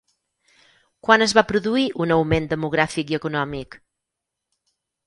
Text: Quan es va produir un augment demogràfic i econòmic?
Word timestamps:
Quan 1.07 1.25
es 1.27 1.35
va 1.39 1.43
produir 1.51 1.85
un 2.07 2.15
augment 2.17 2.51
demogràfic 2.55 3.15
i 3.17 3.21
econòmic? 3.21 3.81